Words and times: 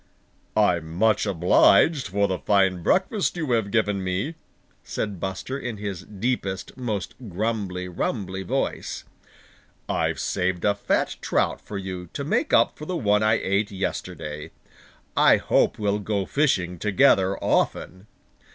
"I'm 0.57 0.95
much 0.97 1.27
obliged 1.27 2.07
for 2.07 2.27
the 2.27 2.39
fine 2.39 2.81
breakfast 2.81 3.37
you 3.37 3.51
have 3.51 3.69
given 3.69 4.03
me," 4.03 4.33
said 4.83 5.19
Buster 5.19 5.59
in 5.59 5.77
his 5.77 6.01
deepest, 6.05 6.75
most 6.75 7.13
grumbly 7.29 7.87
rumbly 7.87 8.41
voice. 8.41 9.03
"I've 9.87 10.19
saved 10.19 10.65
a 10.65 10.73
fat 10.73 11.17
trout 11.21 11.61
for 11.61 11.77
you 11.77 12.09
to 12.13 12.23
make 12.23 12.51
up 12.51 12.79
for 12.79 12.87
the 12.87 12.97
one 12.97 13.21
I 13.21 13.33
ate 13.35 13.69
yesterday. 13.69 14.49
I 15.15 15.37
hope 15.37 15.77
we'll 15.77 15.99
go 15.99 16.25
fishing 16.25 16.79
together 16.79 17.37
often." 17.37 18.07